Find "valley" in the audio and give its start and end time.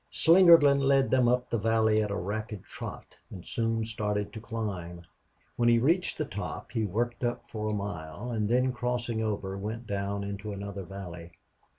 1.59-2.01, 10.85-11.33